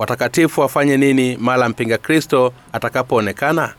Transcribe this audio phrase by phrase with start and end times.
[0.00, 3.74] watakatifu wafanye nini mara mpinga kristo atakapoonekana?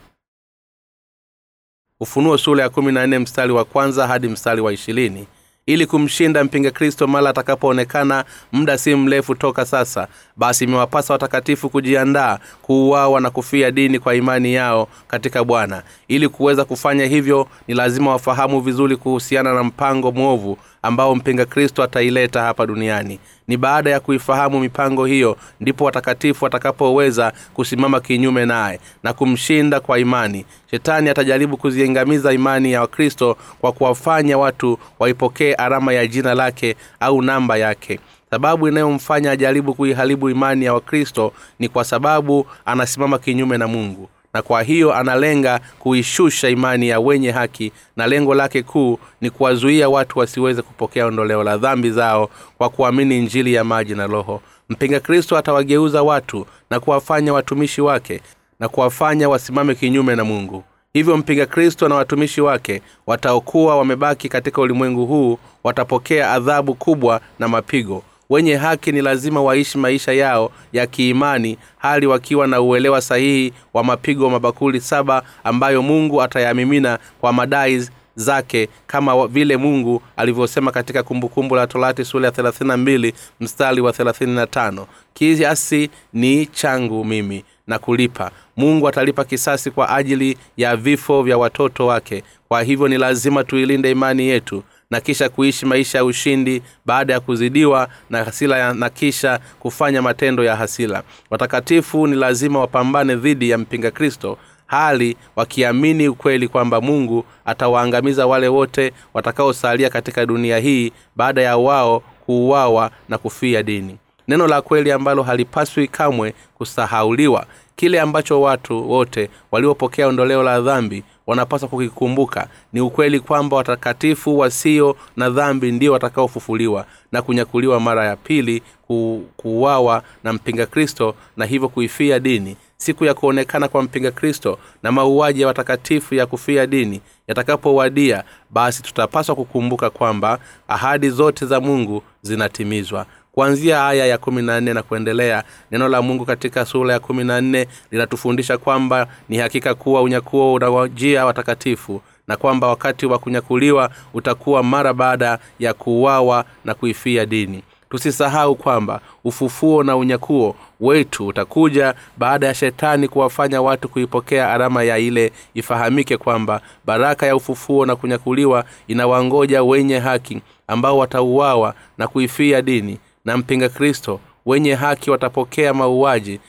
[1.99, 5.27] Ufunuo sura ya kumi mstari wa kwanza hadi mstari wa ishirini.
[5.65, 10.07] Ili kumshinda mpinga kristo mara atakapoonekana muda si mrefu toka sasa
[10.37, 15.83] basi imewapasa watakatifu kujiandaa kuuawa na kufia dini kwa imani yao katika bwana.
[16.07, 21.83] Ili kuweza kufanya hivyo ni lazima wafahamu vizuri kuhusiana na mpango mwovu ambao mpinga kristo
[21.83, 23.19] ataileta hapa duniani.
[23.47, 29.99] Ni baada ya kuifahamu mipango hiyo ndipo watakatifu watakapoweza kusimama kinyume naye na kumshinda kwa
[29.99, 30.45] imani.
[30.71, 37.21] Shetani atajaribu kuziangamiza imani ya wakristo kwa kuwafanya watu waipokee alama ya jina lake au
[37.21, 37.99] namba yake.
[38.29, 44.41] Sababu inayomfanya ajaribu kuiharibu imani ya wakristo ni kwa sababu anasimama kinyume na mungu na
[44.41, 50.19] kwa hiyo analenga kuishusha imani ya wenye haki na lengo lake kuu ni kuwazuia watu
[50.19, 54.41] wasiweze kupokea ondoleo la dhambi zao kwa kuamini injili ya maji na roho.
[54.69, 58.21] Mpinga kristo atawageuza watu na kuwafanya watumishi wake
[58.59, 60.63] na kuwafanya wasimame kinyume na mungu.
[60.93, 67.47] Hivyo mpinga kristo na watumishi wake wataokuwa wamebaki katika ulimwengu huu watapokea adhabu kubwa na
[67.47, 73.53] mapigo wenye haki ni lazima waishi maisha yao ya kiimani hali wakiwa na uelewa sahihi
[73.73, 81.03] wa mapigo mabakuli saba ambayo mungu atayamimina kwa madai zake kama vile mungu alivyosema katika
[81.03, 88.31] kumbukumbu la torati sura ya 32 mstari wa 35 kiasi ni changu mimi na kulipa.
[88.57, 92.23] Mungu atalipa kisasi kwa ajili ya vifo vya watoto wake.
[92.47, 97.19] Kwa hivyo ni lazima tuilinde imani yetu na kisha kuishi maisha ya ushindi baada ya
[97.19, 101.03] kuzidiwa na hasila na kisha kufanya matendo ya hasila.
[101.29, 104.37] Watakatifu ni lazima wapambane dhidi ya mpinga kristo
[104.71, 112.03] hali wakiamini ukweli kwamba mungu atawaangamiza wale wote watakaosalia katika dunia hii baada ya wao
[112.25, 113.97] kuuawa na kufia dini.
[114.27, 117.45] Neno la kweli ambalo halipaswi kamwe kusahauliwa
[117.75, 122.47] kile ambacho watu wote waliopokea ondoleo la dhambi wanapaswa kukikumbuka.
[122.73, 129.23] Ni ukweli kwamba watakatifu wasio na dhambi ndio watakaofufuliwa na kunyakuliwa mara ya pili ku,
[129.37, 132.57] kuuawa na mpinga kristo na hivyo kuifia dini.
[132.77, 138.83] Siku ya kuonekana kwa mpinga kristo na mauaji ya watakatifu ya kufia dini yatakapowadia basi
[138.83, 144.83] tutapaswa kukumbuka kwamba ahadi zote za mungu zinatimizwa kuanzia aya ya kumi na nne na
[144.83, 150.01] kuendelea neno la mungu katika sura ya kumi na nne linatufundisha kwamba ni hakika kuwa
[150.01, 157.25] unyakuo unawajia watakatifu na kwamba wakati wa kunyakuliwa utakuwa mara baada ya kuuawa na kuifia
[157.25, 157.63] dini.
[157.89, 164.97] Tusisahau kwamba ufufuo na unyakuo wetu utakuja baada ya shetani kuwafanya watu kuipokea alama ya
[164.97, 172.61] ile ifahamike kwamba baraka ya ufufuo na kunyakuliwa inawangoja wenye haki ambao watauawa na kuifia
[172.61, 176.39] dini na mpinga kristo wenye haki watapokea mauaji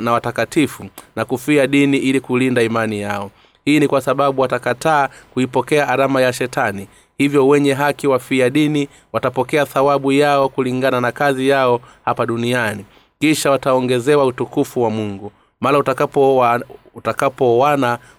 [0.00, 3.30] na watakatifu na kufia dini ili kulinda imani yao.
[3.64, 6.88] Hii ni kwa sababu watakataa kuipokea alama ya shetani.
[7.18, 12.84] Hivyo wenye haki wafia dini watapokea thawabu yao kulingana na kazi yao hapa duniani.
[13.20, 15.32] Kisha wataongezewa utukufu wa mungu.
[15.60, 17.58] Mara utakapowana utakapo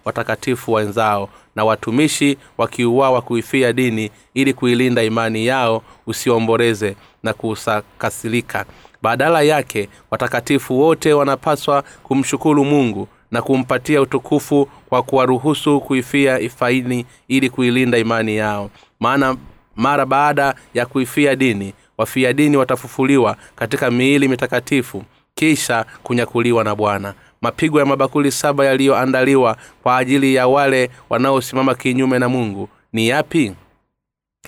[0.06, 8.66] watakatifu wenzao na watumishi wakiuawa kuifia dini ili kuilinda imani yao usiomboreze na kusakasilika
[9.02, 17.50] badala yake watakatifu wote wanapaswa kumshukuru mungu na kumpatia utukufu kwa kuwaruhusu kuifia ifaini ili
[17.50, 18.70] kuilinda imani yao.
[19.00, 19.38] Maana
[19.76, 25.04] mara baada ya kuifia dini wafia dini watafufuliwa katika miili mitakatifu
[25.36, 27.14] kisha kunyakuliwa na bwana
[27.44, 32.70] mapigo ya mabakuli saba yaliyoandaliwa kwa ajili ya wale wanaosimama kinyume na mungu.
[32.94, 33.54] Ni yapi?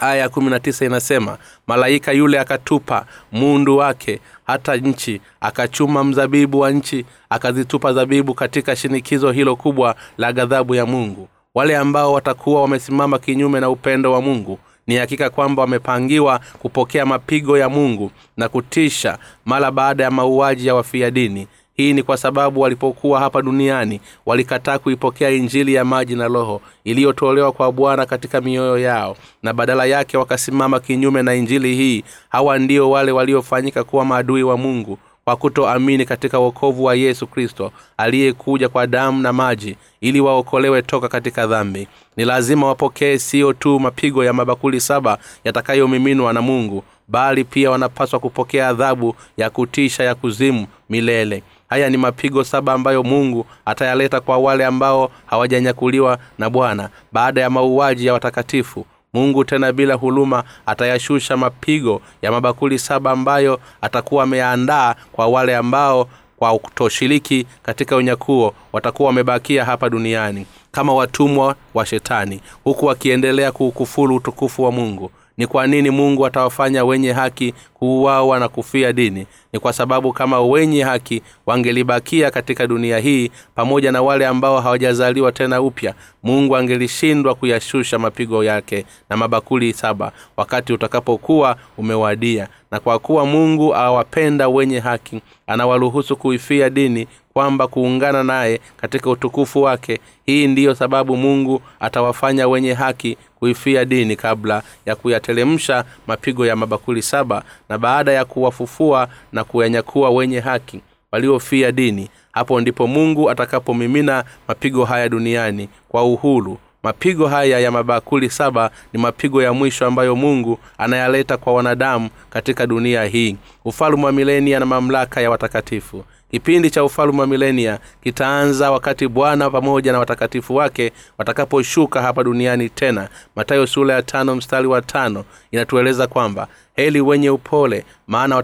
[0.02, 6.60] Aya ya kumi na tisa inasema malaika yule akatupa muundu wake hata nchi akachuma mzabibu
[6.60, 11.28] wa nchi akazitupa zabibu katika shinikizo hilo kubwa la ghadhabu ya mungu.
[11.56, 17.58] Wale ambao watakuwa wamesimama kinyume na upendo wa mungu ni hakika kwamba wamepangiwa kupokea mapigo
[17.58, 22.62] ya mungu na kutisha mara baada ya mauaji ya wafia dini hii ni kwa sababu
[22.62, 28.78] walipokuwa hapa duniani walikataa kuipokea injili ya maji na roho iliyotolewa kwa bwana katika mioyo
[28.78, 32.04] yao na badala yake wakasimama kinyume na injili hii.
[32.30, 37.72] Hawa ndio wale waliofanyika kuwa maadui wa mungu kwa kutoamini katika wokovu wa yesu kristo
[37.98, 41.88] aliyekuja kwa damu na maji ili waokolewe toka katika dhambi.
[42.18, 48.20] Ni lazima wapokee siyo tu mapigo ya mabakuli saba yatakayomiminwa na mungu bali pia wanapaswa
[48.20, 51.44] kupokea adhabu ya kutisha ya kuzimu milele
[51.76, 56.90] haya ni mapigo saba ambayo mungu atayaleta kwa wale ambao hawajanyakuliwa na bwana.
[57.12, 63.60] Baada ya mauaji ya watakatifu mungu tena bila huluma atayashusha mapigo ya mabakuli saba ambayo
[63.82, 71.56] atakuwa ameyaandaa kwa wale ambao kwa kutoshiriki katika unyakuo watakuwa wamebakia hapa duniani kama watumwa
[71.74, 75.12] wa shetani huku wakiendelea kuukufuru utukufu wa mungu.
[75.38, 80.42] Ni kwa nini mungu atawafanya wenye haki kuuawa na kufia dini ni kwa sababu kama
[80.42, 85.94] wenye haki wangelibakia katika dunia hii pamoja na wale ambao hawajazaliwa tena upya
[86.24, 92.48] mungu angelishindwa kuyashusha mapigo yake na mabakuli saba wakati utakapokuwa umewadia.
[92.72, 99.62] Na kwa kuwa mungu awapenda wenye haki anawaruhusu kuifia dini kwamba kuungana naye katika utukufu
[99.62, 100.00] wake.
[100.26, 107.02] Hii ndiyo sababu mungu atawafanya wenye haki kuifia dini kabla ya kuyatelemsha mapigo ya mabakuli
[107.02, 107.44] saba.
[107.70, 110.82] Na baada ya kuwafufua na kuyanyakuwa wenye haki
[111.12, 112.10] waliofia dini.
[112.32, 116.58] Hapo ndipo mungu atakapomimina mapigo haya duniani kwa uhuru.
[116.84, 122.68] Mapigo haya ya mabakuli saba ni mapigo ya mwisho ambayo mungu anayaleta kwa wanadamu katika
[122.68, 123.36] dunia hii.
[123.66, 129.50] Ufalume wa milenia na mamlaka ya watakatifu kipindi cha ufalume wa milenia kitaanza wakati bwana
[129.50, 133.10] pamoja na watakatifu wake watakaposhuka hapa duniani tena.
[133.36, 138.36] Matayo sura ya tano mstari wa tano inatueleza kwamba heli wenye upole maana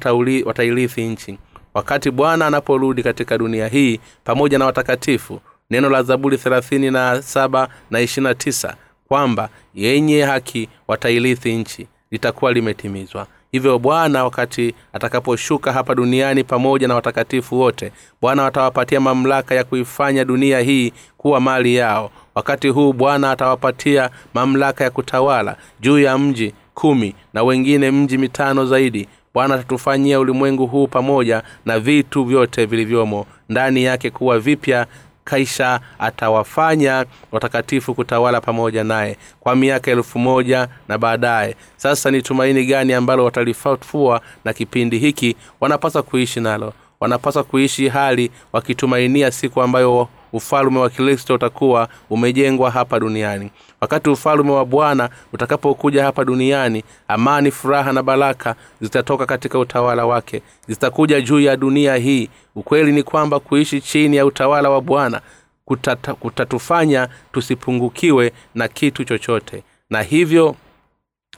[0.46, 1.38] watairithi nchi.
[1.74, 7.68] Wakati bwana anaporudi katika dunia hii pamoja na watakatifu neno la zaburi thelathini na saba
[7.92, 8.76] na ishirina tisa
[9.08, 16.96] kwamba yenye haki watairithi nchi litakuwa limetimizwa hivyo bwana wakati atakaposhuka hapa duniani pamoja na
[16.96, 22.12] watakatifu wote bwana atawapatia mamlaka ya kuifanya dunia hii kuwa mali yao.
[22.36, 28.66] Wakati huu bwana atawapatia mamlaka ya kutawala juu ya mji kumi na wengine mji mitano
[28.66, 29.08] zaidi.
[29.34, 34.88] Bwana atatufanyia ulimwengu huu pamoja na vitu vyote vilivyomo ndani yake kuwa vipya
[35.24, 41.56] kaisha atawafanya watakatifu kutawala pamoja naye kwa miaka elfu moja na baadaye.
[41.78, 45.36] Sasa ni tumaini gani ambalo watalifufua na kipindi hiki?
[45.62, 46.74] Wanapaswa kuishi nalo.
[47.00, 53.52] Wanapaswa kuishi hali wakitumainia siku ambayo ufalume wa kristo utakuwa umejengwa hapa duniani.
[53.82, 60.42] Wakati ufalume wa bwana utakapokuja hapa duniani amani furaha na baraka zitatoka katika utawala wake.
[60.68, 62.30] Zitakuja juu ya dunia hii.
[62.56, 65.22] Ukweli ni kwamba kuishi chini ya utawala wa bwana
[65.66, 69.64] kutata, kutatufanya tusipungukiwe na kitu chochote.
[69.90, 70.56] Na hivyo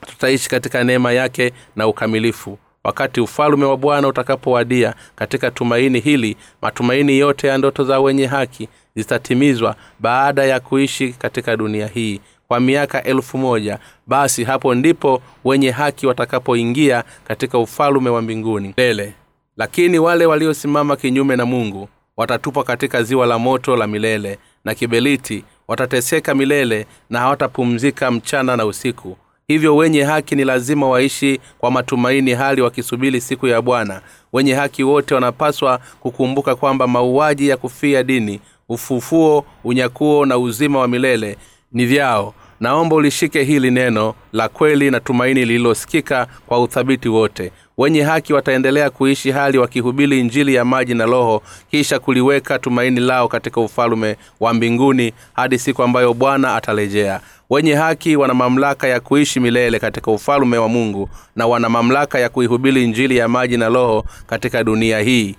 [0.07, 4.93] tutaishi katika neema yake na ukamilifu wakati ufalume wa bwana utakapowadia.
[5.15, 11.57] Katika tumaini hili matumaini yote ya ndoto za wenye haki zitatimizwa baada ya kuishi katika
[11.57, 13.79] dunia hii kwa miaka elfu moja.
[14.07, 18.73] Basi hapo ndipo wenye haki watakapoingia katika ufalume wa mbinguni.
[18.77, 19.13] Lele
[19.57, 25.43] lakini wale waliosimama kinyume na mungu watatupwa katika ziwa la moto la milele na kibeliti
[25.67, 29.17] watateseka milele na hawatapumzika mchana na usiku
[29.47, 34.01] hivyo wenye haki ni lazima waishi kwa matumaini hali wakisubiri siku ya bwana.
[34.33, 40.87] Wenye haki wote wanapaswa kukumbuka kwamba mauaji ya kufia dini ufufuo unyakuo na uzima wa
[40.87, 41.37] milele
[41.71, 42.33] ni vyao.
[42.59, 48.89] Naomba ulishike hili neno la kweli na tumaini lililosikika kwa uthabiti wote wenye haki wataendelea
[48.89, 54.53] kuishi hali wakihubiri injili ya maji na roho kisha kuliweka tumaini lao katika ufalume wa
[54.53, 57.19] mbinguni hadi siku ambayo bwana atarejea.
[57.49, 62.29] Wenye haki wana mamlaka ya kuishi milele katika ufalume wa mungu na wana mamlaka ya
[62.29, 65.35] kuihubiri injili ya maji na roho katika dunia hii.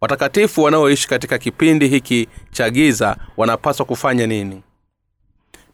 [0.00, 4.62] Watakatifu wanaoishi katika kipindi hiki cha giza wanapaswa kufanya nini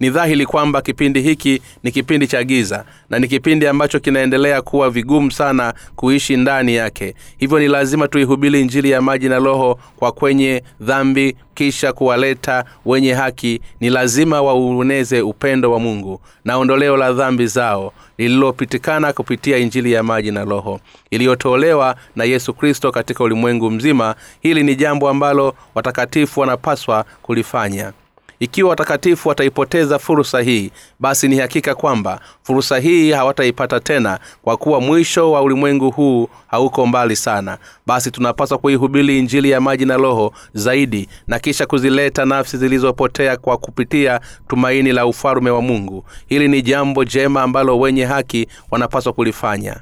[0.00, 4.90] ni dhahiri kwamba kipindi hiki ni kipindi cha giza na ni kipindi ambacho kinaendelea kuwa
[4.90, 7.14] vigumu sana kuishi ndani yake.
[7.38, 13.12] Hivyo ni lazima tuihubiri injili ya maji na roho kwa kwenye dhambi kisha kuwaleta wenye
[13.12, 13.60] haki.
[13.80, 20.02] Ni lazima waueneze upendo wa mungu na ondoleo la dhambi zao lililopitikana kupitia injili ya
[20.02, 20.80] maji na roho
[21.10, 24.14] iliyotolewa na yesu kristo katika ulimwengu mzima.
[24.40, 27.92] Hili ni jambo ambalo watakatifu wanapaswa kulifanya
[28.40, 30.70] ikiwa watakatifu wataipoteza fursa hii
[31.00, 36.86] basi ni hakika kwamba fursa hii hawataipata tena kwa kuwa mwisho wa ulimwengu huu hauko
[36.86, 37.58] mbali sana.
[37.86, 43.56] Basi tunapaswa kuihubiri injili ya maji na roho zaidi na kisha kuzileta nafsi zilizopotea kwa
[43.56, 46.04] kupitia tumaini la ufalume wa mungu.
[46.26, 49.76] Hili ni jambo jema ambalo wenye haki wanapaswa kulifanya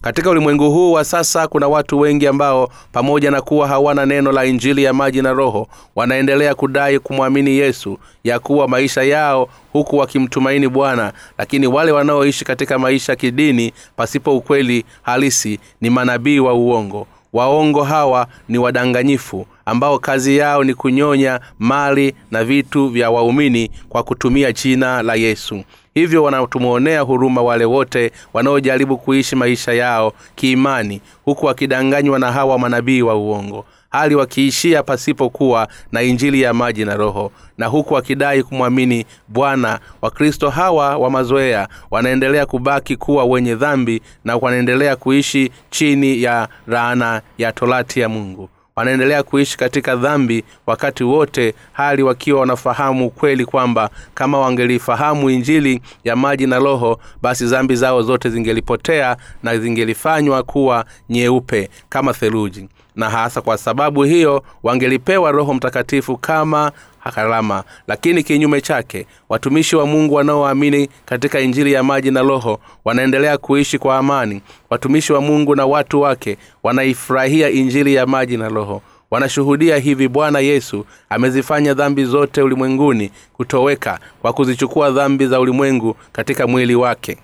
[0.00, 4.44] katika ulimwengu huu wa sasa kuna watu wengi ambao pamoja na kuwa hawana neno la
[4.44, 10.68] injili ya maji na roho wanaendelea kudai kumwamini yesu ya kuwa maisha yao huku wakimtumaini
[10.68, 17.06] bwana lakini wale wanaoishi katika maisha kidini pasipo ukweli halisi ni manabii wa uongo.
[17.32, 24.02] Waongo hawa ni wadanganyifu ambao kazi yao ni kunyonya mali na vitu vya waumini kwa
[24.02, 25.62] kutumia jina la yesu
[25.94, 33.02] hivyo wanatumwonea huruma wale wote wanaojaribu kuishi maisha yao kiimani huku wakidanganywa na hawa manabii
[33.02, 33.64] wa uongo.
[33.90, 40.50] Hali wakiishia pasipokuwa na injili ya maji na roho na huku wakidai kumwamini bwana wakristo
[40.50, 47.52] hawa wa mazoea wanaendelea kubaki kuwa wenye dhambi na wanaendelea kuishi chini ya raana ya
[47.52, 48.48] torati ya mungu
[48.80, 56.16] wanaendelea kuishi katika dhambi wakati wote hali wakiwa wanafahamu ukweli kwamba kama wangelifahamu injili ya
[56.16, 63.10] maji na roho basi dhambi zao zote zingelipotea na zingelifanywa kuwa nyeupe kama theluji na
[63.10, 66.72] hasa kwa sababu hiyo wangelipewa roho mtakatifu kama
[67.14, 67.64] karama.
[67.88, 73.78] Lakini kinyume chake watumishi wa mungu wanaoamini katika injili ya maji na roho wanaendelea kuishi
[73.78, 74.42] kwa amani.
[74.70, 78.82] Watumishi wa mungu na watu wake wanaifurahia injili ya maji na roho.
[79.10, 86.46] Wanashuhudia hivi bwana yesu amezifanya dhambi zote ulimwenguni kutoweka kwa kuzichukua dhambi za ulimwengu katika
[86.46, 87.18] mwili wake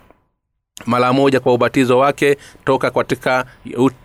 [0.85, 3.45] mara moja kwa ubatizo wake toka katika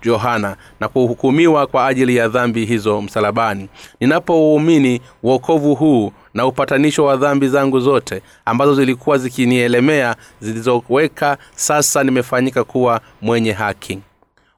[0.04, 3.70] yohana na kuhukumiwa kwa ajili ya dhambi hizo msalabani.
[4.00, 12.64] Ninapouumini uokovu huu na upatanisho wa dhambi zangu zote ambazo zilikuwa zikinielemea zilizoweka sasa nimefanyika
[12.64, 14.00] kuwa mwenye haki.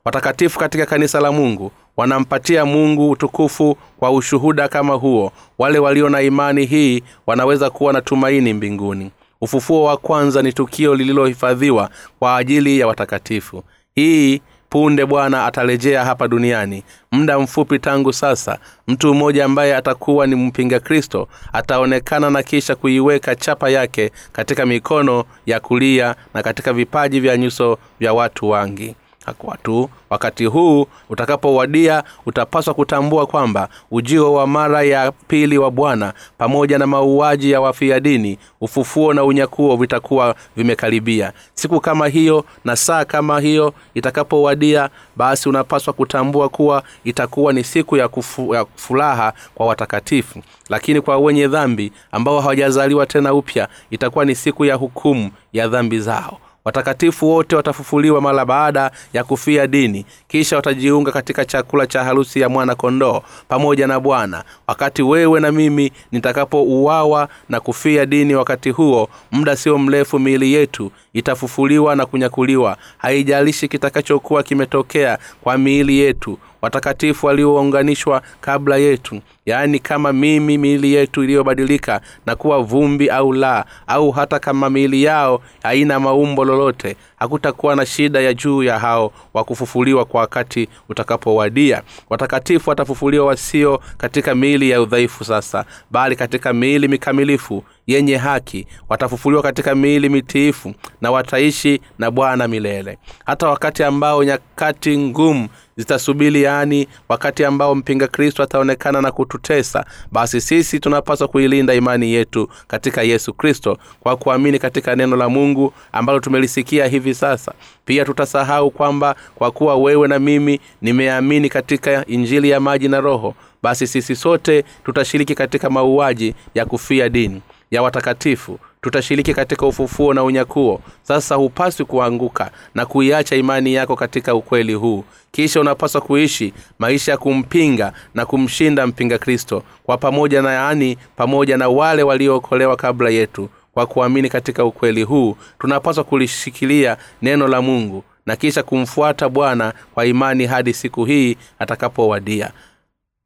[0.05, 5.31] Watakatifu katika kanisa la mungu wanampatia mungu utukufu kwa ushuhuda kama huo.
[5.57, 9.11] Wale walio na imani hii wanaweza kuwa na tumaini mbinguni
[9.43, 13.63] ufufuo wa kwanza ni tukio lililohifadhiwa kwa ajili ya watakatifu.
[13.95, 16.83] Hii punde bwana atarejea hapa duniani.
[17.11, 18.57] Muda mfupi tangu sasa
[18.87, 25.23] mtu mmoja ambaye atakuwa ni mpinga kristo ataonekana na kisha kuiweka chapa yake katika mikono
[25.45, 28.95] ya kulia na katika vipaji vya nyuso vya watu wangi
[29.25, 29.89] hakuwa tu.
[30.09, 36.87] Wakati huu utakapowadia utapaswa kutambua kwamba ujio wa mara ya pili wa bwana pamoja na
[36.87, 41.33] mauaji ya wafia dini ufufuo na unyakuo vitakuwa vimekaribia.
[41.53, 47.97] Siku kama hiyo na saa kama hiyo itakapowadia basi unapaswa kutambua kuwa itakuwa ni siku
[47.97, 50.41] ya, kufu, ya furaha kwa watakatifu.
[50.69, 55.99] Lakini kwa wenye dhambi ambao hawajazaliwa tena upya itakuwa ni siku ya hukumu ya dhambi
[55.99, 62.39] zao watakatifu wote watafufuliwa mara baada ya kufia dini kisha watajiunga katika chakula cha harusi
[62.41, 64.43] ya mwana kondoo pamoja na bwana.
[64.67, 70.91] Wakati wewe na mimi nitakapouawa na kufia dini wakati huo muda sio mrefu miili yetu
[71.13, 72.77] itafufuliwa na kunyakuliwa.
[72.97, 81.23] Haijalishi kitakachokuwa kimetokea kwa miili yetu watakatifu waliounganishwa kabla yetu yaani kama mimi miili yetu
[81.23, 87.75] iliyobadilika na kuwa vumbi au la au hata kama miili yao haina maumbo lolote hakutakuwa
[87.75, 91.81] na shida ya juu ya hao wa kufufuliwa kwa wakati utakapowadia.
[92.09, 98.67] Watakatifu watafufuliwa wasio katika miili ya udhaifu sasa bali katika miili mikamilifu yenye haki.
[98.89, 102.97] Watafufuliwa katika miili mitiifu na wataishi na bwana milele.
[103.25, 110.41] Hata wakati ambao nyakati ngumu zitasubili yaani wakati ambao mpinga kristo ataonekana na kututesa basi
[110.41, 116.19] sisi tunapaswa kuilinda imani yetu katika yesu kristo kwa kuamini katika neno la mungu ambalo
[116.19, 117.53] tumelisikia hivi sasa.
[117.85, 123.35] Pia tutasahau kwamba kwa kuwa wewe na mimi nimeamini katika injili ya maji na roho
[123.63, 130.23] basi sisi sote tutashiriki katika mauaji ya kufia dini ya watakatifu tutashiriki katika ufufuo na
[130.23, 130.81] unyakuo.
[131.03, 135.03] Sasa hupaswi kuanguka na kuiacha imani yako katika ukweli huu.
[135.31, 141.57] Kisha unapaswa kuishi maisha ya kumpinga na kumshinda mpinga kristo kwa pamoja na yaani pamoja
[141.57, 143.49] na wale waliookolewa kabla yetu.
[143.73, 150.05] Kwa kuamini katika ukweli huu tunapaswa kulishikilia neno la mungu na kisha kumfuata bwana kwa
[150.05, 152.51] imani hadi siku hii atakapowadia.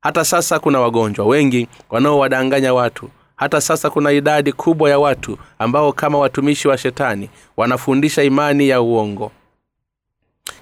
[0.01, 5.93] Hata sasa kuna wagonjwa wengi wanaowadanganya watu hata sasa kuna idadi kubwa ya watu ambao
[5.93, 9.31] kama watumishi wa shetani wanafundisha imani ya uongo.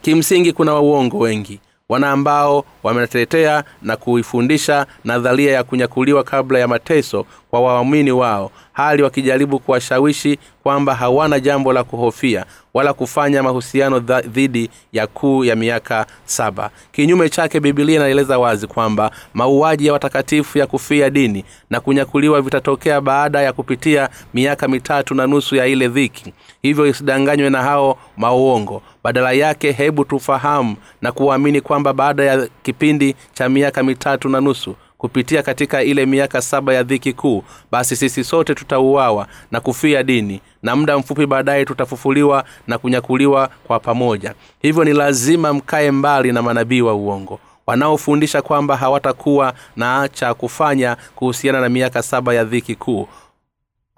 [0.01, 7.25] Kimsingi kuna wauongo wengi wana ambao wametetea na kuifundisha nadharia ya kunyakuliwa kabla ya mateso
[7.55, 14.69] kwa waamini wao hali wakijaribu kuwashawishi kwamba hawana jambo la kuhofia wala kufanya mahusiano dhidi
[14.93, 16.69] ya kuu ya miaka saba.
[16.91, 23.01] Kinyume chake bibilia inaeleza wazi kwamba mauaji ya watakatifu ya kufia dini na kunyakuliwa vitatokea
[23.01, 26.33] baada ya kupitia miaka mitatu na nusu ya ile dhiki.
[26.61, 28.81] Hivyo isidanganywe na hao mauongo.
[29.03, 34.75] Badala yake hebu tufahamu na kuamini kwamba baada ya kipindi cha miaka mitatu na nusu
[35.05, 40.41] kupitia katika ile miaka saba ya dhiki kuu basi sisi sote tutauawa na kufia dini
[40.63, 44.33] na muda mfupi baadaye tutafufuliwa na kunyakuliwa kwa pamoja.
[44.61, 50.97] Hivyo ni lazima mkae mbali na manabii wa uongo wanaofundisha kwamba hawatakuwa na cha kufanya
[51.15, 53.07] kuhusiana na miaka saba ya dhiki kuu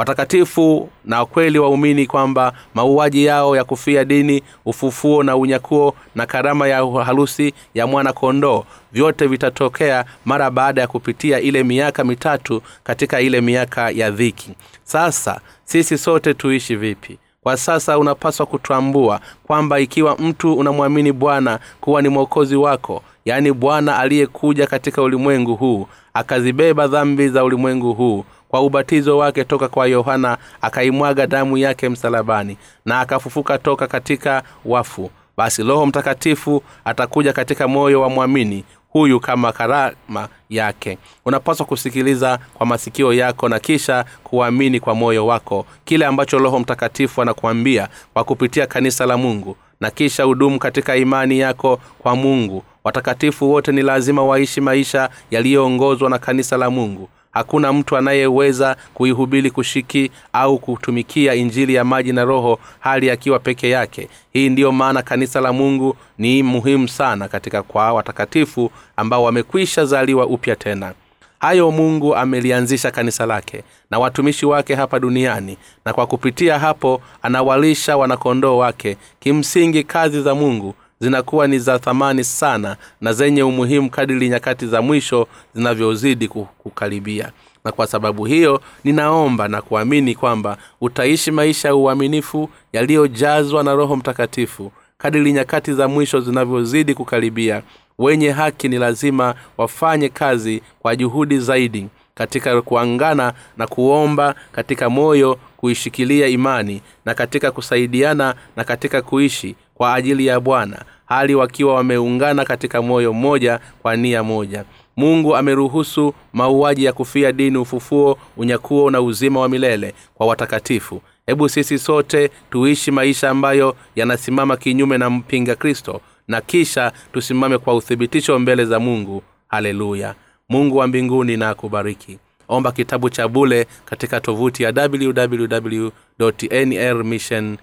[0.07, 6.67] watakatifu na kweli waumini kwamba mauaji yao ya kufia dini ufufuo na unyakuo na karama
[6.67, 13.21] ya harusi ya mwana kondoo vyote vitatokea mara baada ya kupitia ile miaka mitatu katika
[13.21, 14.51] ile miaka ya dhiki.
[14.83, 17.17] Sasa sisi sote tuishi vipi?
[17.43, 23.97] Kwa sasa unapaswa kutambua kwamba ikiwa mtu unamwamini bwana kuwa ni mwokozi wako yaani bwana
[23.99, 30.37] aliyekuja katika ulimwengu huu akazibeba dhambi za ulimwengu huu kwa ubatizo wake toka kwa yohana
[30.61, 35.11] akaimwaga damu yake msalabani na akafufuka toka katika wafu.
[35.37, 40.97] Basi roho mtakatifu atakuja katika moyo wa mwamini huyu kama karama yake.
[41.25, 47.21] Unapaswa kusikiliza kwa masikio yako na kisha kuamini kwa moyo wako kile ambacho roho mtakatifu
[47.21, 49.57] anakuambia kwa kupitia kanisa la mungu.
[49.79, 52.63] Na kisha hudumu katika imani yako kwa mungu.
[52.83, 59.51] Watakatifu wote ni lazima waishi maisha yaliyoongozwa na kanisa la mungu hakuna mtu anayeweza kuihubiri
[59.51, 64.09] kushiki au kutumikia injili ya maji na roho hali akiwa peke yake.
[64.33, 70.25] Hii ndiyo maana kanisa la mungu ni muhimu sana katika kwa watakatifu ambao wamekwisha zaliwa
[70.27, 70.93] upya tena.
[71.39, 77.97] Hayo mungu amelianzisha kanisa lake na watumishi wake hapa duniani na kwa kupitia hapo anawalisha
[77.97, 78.97] wanakondoo wake.
[79.19, 84.81] Kimsingi kazi za mungu zinakuwa ni za thamani sana na zenye umuhimu kadiri nyakati za
[84.81, 87.31] mwisho zinavyozidi kukaribia.
[87.65, 93.95] Na kwa sababu hiyo ninaomba na kuamini kwamba utaishi maisha ya uaminifu yaliyojazwa na roho
[93.95, 97.61] mtakatifu kadiri nyakati za mwisho zinavyozidi kukaribia.
[97.99, 105.39] Wenye haki ni lazima wafanye kazi kwa juhudi zaidi katika kuangana na kuomba katika moyo
[105.57, 112.45] kuishikilia imani na katika kusaidiana na katika kuishi kwa ajili ya bwana hali wakiwa wameungana
[112.45, 114.63] katika moyo mmoja kwa nia moja.
[114.97, 121.01] Mungu ameruhusu mauaji ya kufia dini ufufuo unyakuo na uzima wa milele kwa watakatifu.
[121.25, 127.75] Hebu sisi sote tuishi maisha ambayo yanasimama kinyume na mpinga kristo na kisha tusimame kwa
[127.75, 129.23] uthibitisho mbele za mungu.
[129.47, 130.15] Haleluya.
[130.49, 132.19] Mungu wa mbinguni na akubariki.
[132.47, 137.57] Omba kitabu cha bule katika tovuti ya www nrmission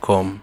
[0.00, 0.38] com